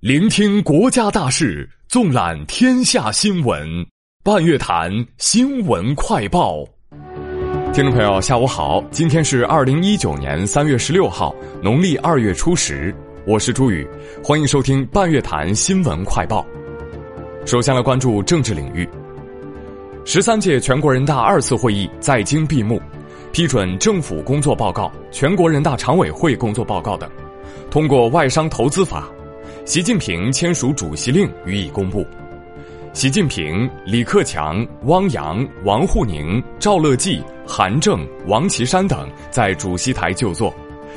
[0.00, 3.84] 聆听国家大事，纵览天下新闻。
[4.22, 6.64] 半月谈新闻快报，
[7.74, 12.94] 听众朋友，下午好，今天是二零一九年三月十六号，农历二月初十，
[13.26, 13.84] 我是朱宇，
[14.22, 16.46] 欢迎收听半月谈新闻快报。
[17.44, 18.88] 首先来关注政治领域，
[20.04, 22.80] 十三届全国人大二次会议在京闭幕，
[23.32, 27.10] 批准政府工作报告、全国人大常委会工作报告等，
[27.68, 29.10] 通过外商投资法。
[29.68, 32.02] 习近平签署主席令予以公布，
[32.94, 40.50] 习近平、李克强、汪洋、王沪宁、赵乐际、韩正、王岐山等在主席台就座，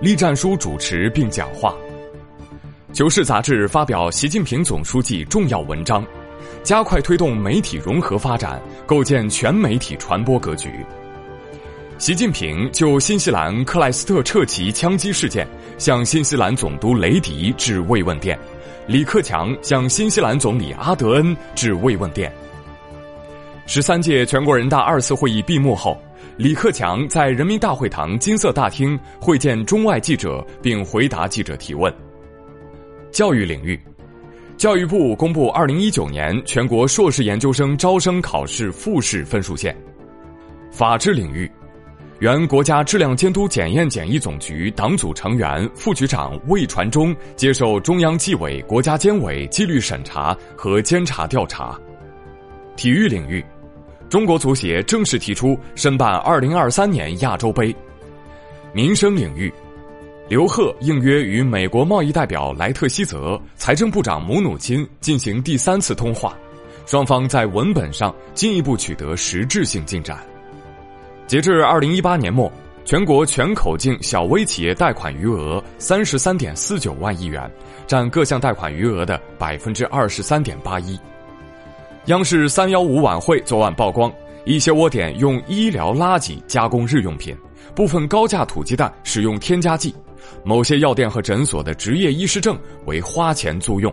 [0.00, 1.74] 栗战书主持并讲话。
[2.94, 6.06] 《求是》杂志发表习近平总书记重要文章，
[6.62, 10.70] 加快推动媒体融合发展，构建全媒体传播格局。
[11.98, 15.46] 习近平就新西兰克莱斯特彻奇枪击事件
[15.78, 18.36] 向新西兰总督雷迪致慰问电。
[18.88, 22.32] 李克强向新西兰总理阿德恩致慰问电。
[23.66, 25.96] 十三届全国人大二次会议闭幕后，
[26.36, 31.92] 李克强在人民大会堂金色大厅会见中外记者，并回答记者提问。
[33.12, 33.78] 教育领域，
[34.56, 39.76] 教育部公布二零一九年全国硕士研究生招生考试复试分数线。
[40.72, 41.48] 法治领域。
[42.22, 51.76] 原国家质量监督检验检疫总局党组成员、副局长魏传忠接受中央纪委国家监委纪律审查和监察调查。
[52.76, 53.44] 体育领域，
[54.08, 57.74] 中国足协正式提出申办二零二三年亚洲杯。
[58.72, 59.52] 民生领域，
[60.28, 66.38] 刘鹤应约与美国贸易代表莱特希泽、财政部长姆努钦进行第三次通话，
[66.86, 70.24] 双方在文本上进一步取得实质性进展。
[71.26, 72.50] 截至二零一八年末，
[72.84, 77.50] 全国全口径小微企业贷款余额三十三点四九万亿元，
[77.86, 80.98] 占各项贷款余额的百分之二十三点八一。
[82.06, 84.12] 央视三幺五晚会昨晚曝光，
[84.44, 87.34] 一些窝点用医疗垃圾加工日用品，
[87.74, 89.94] 部分高价土鸡蛋使用添加剂，
[90.44, 93.92] 某些药店和诊所的执业医师证为花钱租用。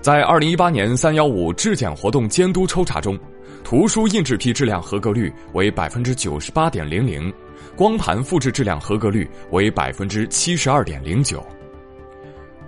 [0.00, 3.18] 在二零一八年三幺五质检活动监督抽查中。
[3.64, 7.32] 图书印制批质量合格率为百分之九十八点零零，
[7.74, 11.44] 光盘复制质量合格率为百分之七十二点零九。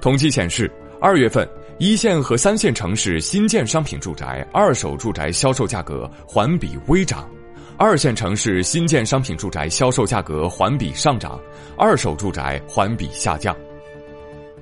[0.00, 1.46] 统计显示，二月份
[1.78, 7.28] 一线和三线城市新建商品住宅二手住宅销售价格环比微涨，
[7.76, 11.38] 二线城市新建商品住宅销售价格环比上涨，
[11.76, 13.54] 二手住宅环比下降。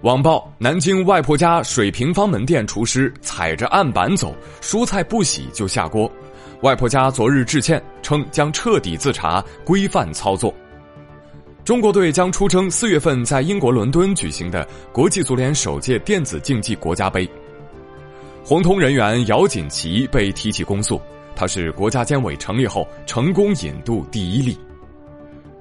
[0.01, 6.11] 网曝南京外婆家水平方门店厨师踩着案板走，蔬菜不洗就下锅。
[6.63, 10.55] 外婆家昨日致歉称将彻底自查，规范操作。
[11.65, 17.29] 中国队将出征四月份在英国伦敦举行的国际足联首届电子竞技国家杯。
[18.45, 21.01] 红通人员姚锦旗被提起公诉，
[21.35, 24.57] 他是国家监委成立后成功引渡第一例。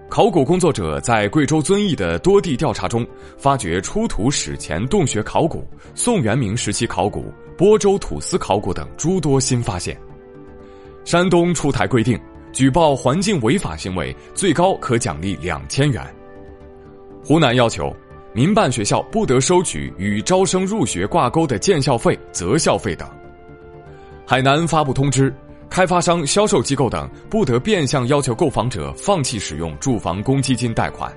[0.07, 3.05] 考古工作者在贵州遵义的多地调查中，
[3.39, 9.97] 发掘出土史前洞穴考古、宋元明时期考古、播州土司考古等诸多新发现。
[11.03, 12.19] 山东出台规定，
[12.51, 16.03] 举报环境违法行为最高可奖励两千元。
[17.23, 17.95] 湖南要求
[18.33, 23.07] 民办学校不得收取与招生入学挂钩的建校费、择校费等。
[24.25, 25.33] 海南发布通知。
[25.69, 31.09] 开发商、销售机构等不得变相要求购房者放弃使用住房公积金贷款。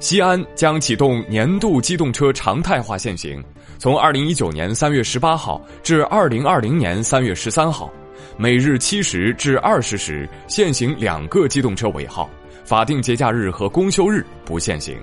[0.00, 3.44] 西安将启动年度机动车常态化限行，
[3.78, 7.92] 从二零一九年三月十八号至二零二零年三月十三号，
[8.36, 12.30] 每日七时至二十时限行两个机动车尾号，
[12.64, 14.96] 法定节假日和公休日不限行。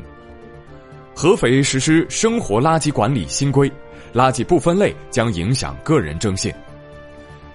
[1.15, 3.69] 合肥实施生活垃圾管理新规，
[4.13, 6.53] 垃圾不分类将影响个人征信。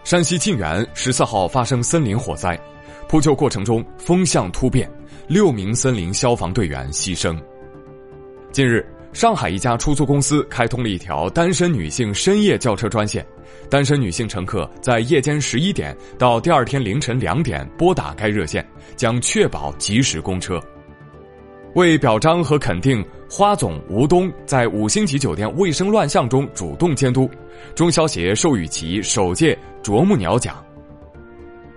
[0.05, 2.61] 山西晋源十四号发生森林火灾，
[3.09, 4.91] 扑救过程中风向突变，
[5.27, 7.41] 六名森林消防队员牺牲。
[8.53, 13.25] 近日，上海一家出租公司开通了一条单身女性深夜叫车专线，
[13.71, 18.67] 单身女性乘客在夜间十一点到第二天凌晨两点拨打该热线，
[18.97, 20.61] 将确保及时供车。
[21.75, 27.31] 为表彰和肯定花总吴东在五星级酒店卫生乱象中主动监督，
[27.77, 30.57] 中消协授予其首届啄木鸟奖。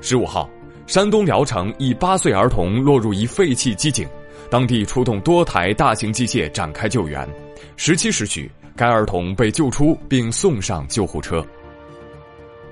[0.02, 0.50] 十五号，
[0.88, 4.08] 山东聊城一八岁儿童落入一废弃机井，
[4.50, 7.28] 当地出动多台大型机械展开救援。
[7.76, 11.46] 十七时许，该儿童被救出并送上救护车。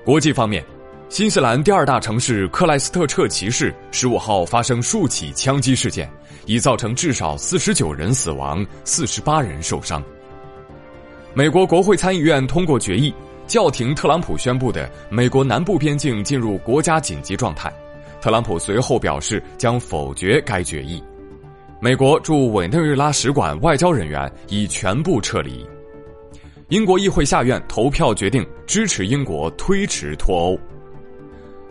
[0.04, 0.64] 国际方面。
[1.08, 6.10] 新西兰第二大城市克莱斯特彻奇市十五号发生数起枪击事件，
[6.46, 10.02] 已造成至少四十九人死亡、四十八人受伤。
[11.32, 13.14] 美国国会参议院通过决议，
[13.46, 17.72] 叫停特朗普宣布的美国南部边境进入国家紧急状态。
[18.20, 21.00] 特朗普随后表示将否决该决议。
[21.78, 25.64] 美国驻委内瑞拉使馆外交人员已全部撤离。
[26.68, 30.58] 英国议会下院投票决定支持英国推迟脱欧。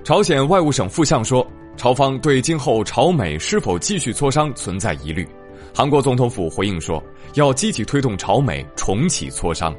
[0.03, 5.27] 朝鲜外务省副相说，朝方对今后朝美是否继续磋商存在疑虑。
[5.73, 7.03] 韩国总统府回应说，
[7.33, 9.75] 要积极推动朝美重启磋商。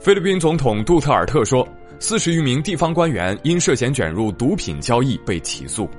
[0.00, 1.66] 菲律宾总统杜特尔特说，
[1.98, 5.90] 四十余名地方官员因涉嫌卷入毒品交易被起诉。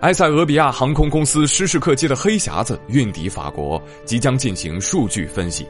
[0.00, 5.66] 埃塞俄比亚航空公司失事客机的黑匣子运抵法国，即将进行数据分析。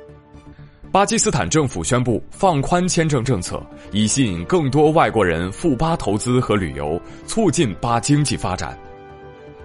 [0.93, 8.79] 巴基斯坦政府宣布放宽签证政策，以吸引更多外国人赴巴投资和旅游，促进巴经济发展。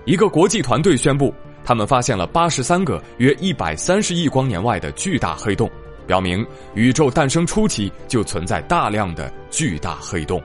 [0.06, 1.34] 一个国际团队宣布，
[1.66, 5.70] 他们发现了八十三个约一百三十亿光年外的巨大黑洞，
[6.08, 10.42] 表明宇宙诞生初期就存在大量的巨大黑洞。